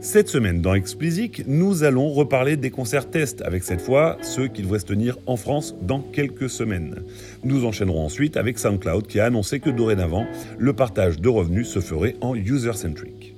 [0.00, 4.62] Cette semaine dans Explicit, nous allons reparler des concerts tests, avec cette fois ceux qui
[4.62, 7.02] devraient se tenir en France dans quelques semaines.
[7.42, 10.24] Nous enchaînerons ensuite avec SoundCloud qui a annoncé que dorénavant,
[10.56, 13.34] le partage de revenus se ferait en user-centric.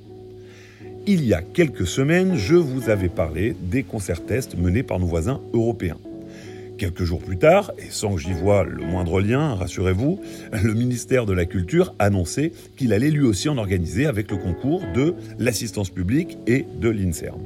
[1.06, 5.06] Il y a quelques semaines, je vous avais parlé des concerts tests menés par nos
[5.06, 5.96] voisins européens.
[6.80, 10.18] Quelques jours plus tard, et sans que j'y vois le moindre lien, rassurez-vous,
[10.62, 14.80] le ministère de la Culture annonçait qu'il allait lui aussi en organiser avec le concours
[14.94, 17.42] de l'assistance publique et de l'INSERM.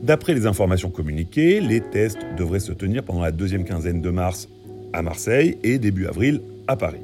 [0.00, 4.48] D'après les informations communiquées, les tests devraient se tenir pendant la deuxième quinzaine de mars
[4.92, 7.02] à Marseille et début avril à Paris.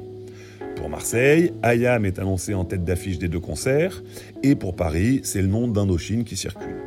[0.77, 4.01] Pour Marseille, Ayam est annoncé en tête d'affiche des deux concerts,
[4.43, 6.77] et pour Paris, c'est le nom d'Indochine qui circule.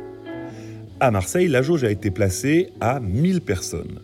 [0.99, 3.99] À Marseille, la jauge a été placée à 1000 personnes.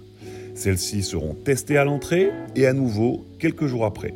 [0.56, 4.14] Celles-ci seront testées à l'entrée et à nouveau quelques jours après.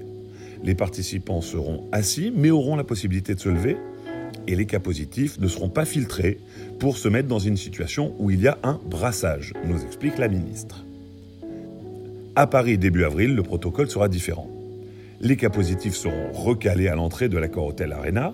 [0.63, 3.77] Les participants seront assis mais auront la possibilité de se lever
[4.47, 6.39] et les cas positifs ne seront pas filtrés
[6.79, 10.27] pour se mettre dans une situation où il y a un brassage, nous explique la
[10.27, 10.85] ministre.
[12.35, 14.49] À Paris début avril, le protocole sera différent.
[15.21, 18.33] Les cas positifs seront recalés à l'entrée de l'accord Hôtel Arena.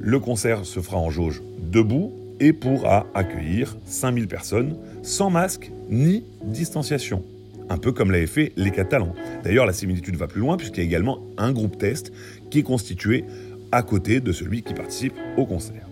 [0.00, 6.24] Le concert se fera en jauge debout et pourra accueillir 5000 personnes sans masque ni
[6.42, 7.22] distanciation
[7.68, 9.14] un peu comme l'avaient fait les Catalans.
[9.44, 12.12] D'ailleurs, la similitude va plus loin puisqu'il y a également un groupe test
[12.50, 13.24] qui est constitué
[13.72, 15.86] à côté de celui qui participe au concert.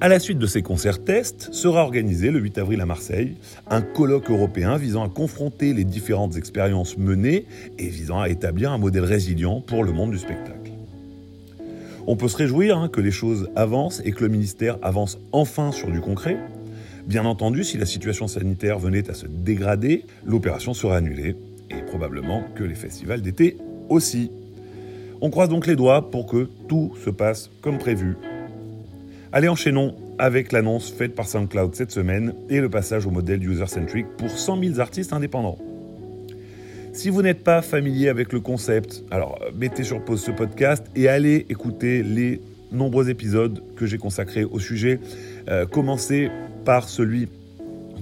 [0.00, 3.36] À la suite de ces concerts tests, sera organisé le 8 avril à Marseille
[3.70, 7.46] un colloque européen visant à confronter les différentes expériences menées
[7.78, 10.72] et visant à établir un modèle résilient pour le monde du spectacle.
[12.08, 15.70] On peut se réjouir hein, que les choses avancent et que le ministère avance enfin
[15.70, 16.36] sur du concret,
[17.06, 21.34] Bien entendu, si la situation sanitaire venait à se dégrader, l'opération serait annulée,
[21.70, 23.56] et probablement que les festivals d'été
[23.88, 24.30] aussi.
[25.20, 28.16] On croise donc les doigts pour que tout se passe comme prévu.
[29.32, 34.06] Allez, enchaînons avec l'annonce faite par SoundCloud cette semaine et le passage au modèle user-centric
[34.16, 35.58] pour 100 000 artistes indépendants.
[36.92, 41.08] Si vous n'êtes pas familier avec le concept, alors mettez sur pause ce podcast et
[41.08, 42.40] allez écouter les
[42.70, 45.00] nombreux épisodes que j'ai consacrés au sujet.
[45.48, 46.30] Euh, commencez
[46.64, 47.28] par celui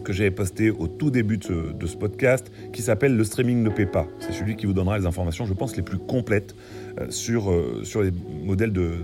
[0.04, 3.86] que j'avais posté au tout début de ce, podcast, qui s'appelle Le streaming ne paie
[3.86, 4.06] pas.
[4.18, 6.54] C'est celui qui vous donnera les informations, je pense, les plus complètes
[6.98, 8.10] euh, sur, euh, sur les
[8.42, 8.94] modèles de,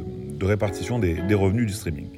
[0.42, 2.08] répartition des, des, revenus du streaming.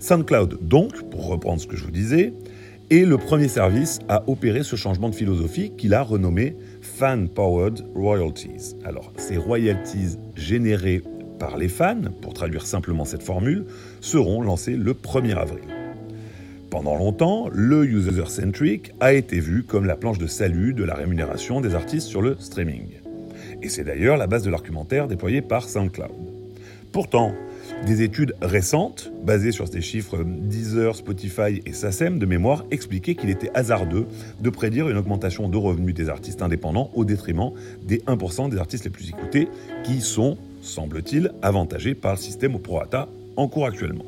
[0.00, 2.32] SoundCloud, donc, pour reprendre ce que je vous disais,
[2.90, 7.84] est le premier service à opérer ce changement de philosophie qu'il a renommé Fan Powered
[7.94, 8.76] Royalties.
[8.84, 11.02] Alors, ces royalties générées
[11.38, 13.66] par les fans, pour traduire simplement cette formule,
[14.00, 15.64] seront lancées le 1er avril.
[16.70, 21.60] Pendant longtemps, le user-centric a été vu comme la planche de salut de la rémunération
[21.60, 22.88] des artistes sur le streaming.
[23.62, 26.10] Et c'est d'ailleurs la base de l'argumentaire déployé par SoundCloud.
[26.92, 27.32] Pourtant,
[27.86, 33.30] des études récentes, basées sur des chiffres Deezer, Spotify et SACEM de mémoire, expliquaient qu'il
[33.30, 34.06] était hasardeux
[34.40, 37.52] de prédire une augmentation de revenus des artistes indépendants au détriment
[37.82, 39.48] des 1% des artistes les plus écoutés,
[39.84, 44.04] qui sont, semble-t-il, avantagés par le système au prorata en cours actuellement.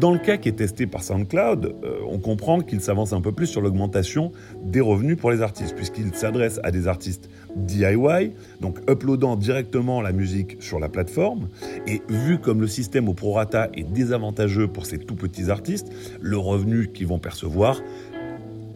[0.00, 3.30] Dans le cas qui est testé par SoundCloud, euh, on comprend qu'il s'avance un peu
[3.30, 4.32] plus sur l'augmentation
[4.64, 10.12] des revenus pour les artistes, puisqu'il s'adresse à des artistes DIY, donc uploadant directement la
[10.12, 11.48] musique sur la plateforme.
[11.86, 15.92] Et vu comme le système au prorata est désavantageux pour ces tout petits artistes,
[16.22, 17.78] le revenu qu'ils vont percevoir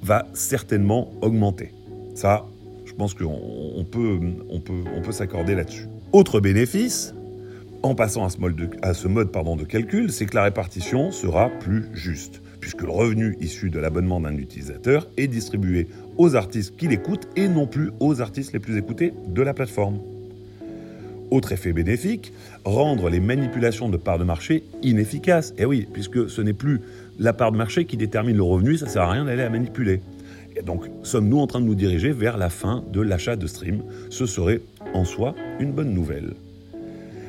[0.02, 1.72] va certainement augmenter.
[2.14, 2.46] Ça,
[2.84, 3.40] je pense qu'on
[3.78, 5.86] on peut s'accorder là-dessus.
[6.12, 7.14] Autre bénéfice,
[7.86, 12.42] en passant à ce mode, de, à calcul, c'est que la répartition sera plus juste,
[12.60, 15.86] puisque le revenu issu de l'abonnement d'un utilisateur est distribué
[16.18, 20.00] aux artistes qui l'écoutent et non plus aux artistes les plus écoutés de la plateforme.
[21.30, 22.32] Autre effet bénéfique,
[22.64, 25.54] rendre les manipulations de parts de marché inefficaces.
[25.56, 26.80] Eh oui, puisque ce n'est plus
[27.20, 29.50] la part de marché qui détermine le revenu, ça ne sert à rien d'aller la
[29.50, 30.00] manipuler.
[30.56, 33.82] Et donc, sommes-nous en train de nous diriger vers la fin de l'achat de stream?
[34.10, 34.60] Ce serait
[34.92, 36.34] en soi une bonne nouvelle.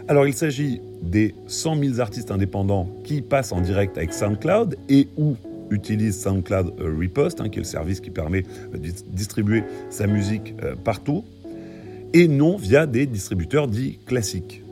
[0.09, 5.09] Alors il s'agit des 100 000 artistes indépendants qui passent en direct avec SoundCloud et
[5.17, 5.35] ou
[5.69, 8.43] utilisent SoundCloud euh, Repost, hein, qui est le service qui permet
[8.73, 8.77] de
[9.09, 11.25] distribuer sa musique euh, partout,
[12.13, 14.63] et non via des distributeurs dits classiques.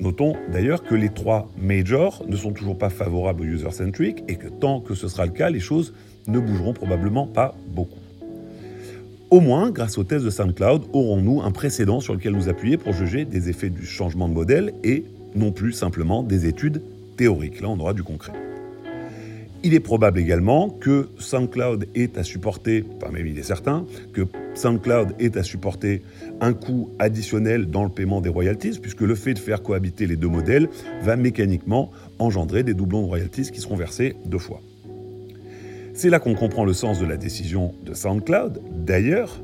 [0.00, 4.48] Notons d'ailleurs que les trois majors ne sont toujours pas favorables au user-centric et que
[4.48, 5.94] tant que ce sera le cas, les choses
[6.26, 8.03] ne bougeront probablement pas beaucoup.
[9.34, 12.92] Au moins, grâce aux tests de SoundCloud, aurons-nous un précédent sur lequel nous appuyer pour
[12.92, 15.02] juger des effets du changement de modèle et
[15.34, 16.80] non plus simplement des études
[17.16, 17.60] théoriques.
[17.60, 18.32] Là, on aura du concret.
[19.64, 24.22] Il est probable également que SoundCloud est à supporter, enfin même il est certain, que
[24.54, 26.02] SoundCloud est à supporter
[26.40, 30.14] un coût additionnel dans le paiement des royalties, puisque le fait de faire cohabiter les
[30.14, 30.68] deux modèles
[31.02, 31.90] va mécaniquement
[32.20, 34.60] engendrer des doublons de royalties qui seront versés deux fois.
[35.96, 38.60] C'est là qu'on comprend le sens de la décision de SoundCloud.
[38.84, 39.40] D'ailleurs,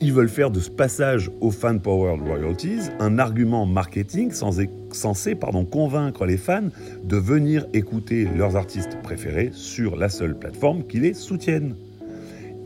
[0.00, 5.64] ils veulent faire de ce passage aux fan powered royalties un argument marketing censé pardon,
[5.64, 6.70] convaincre les fans
[7.04, 11.76] de venir écouter leurs artistes préférés sur la seule plateforme qui les soutienne.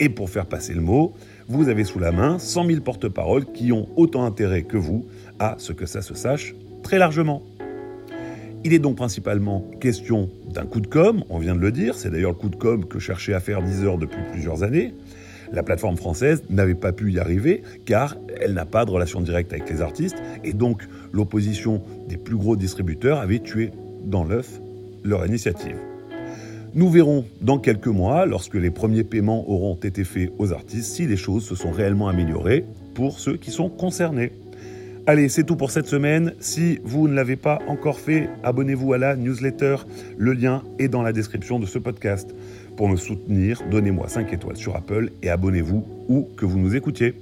[0.00, 1.12] Et pour faire passer le mot,
[1.46, 5.04] vous avez sous la main 100 000 porte-paroles qui ont autant intérêt que vous
[5.38, 7.42] à ce que ça se sache très largement.
[8.62, 12.10] Il est donc principalement question d'un coup de com', on vient de le dire, c'est
[12.10, 14.92] d'ailleurs le coup de com' que cherchait à faire Deezer depuis plusieurs années,
[15.50, 19.52] la plateforme française n'avait pas pu y arriver car elle n'a pas de relation directe
[19.54, 23.70] avec les artistes et donc l'opposition des plus gros distributeurs avait tué
[24.04, 24.60] dans l'œuf
[25.04, 25.76] leur initiative.
[26.74, 31.06] Nous verrons dans quelques mois, lorsque les premiers paiements auront été faits aux artistes, si
[31.06, 32.64] les choses se sont réellement améliorées
[32.94, 34.32] pour ceux qui sont concernés.
[35.10, 36.34] Allez, c'est tout pour cette semaine.
[36.38, 39.78] Si vous ne l'avez pas encore fait, abonnez-vous à la newsletter.
[40.16, 42.32] Le lien est dans la description de ce podcast.
[42.76, 47.16] Pour me soutenir, donnez-moi 5 étoiles sur Apple et abonnez-vous où que vous nous écoutiez.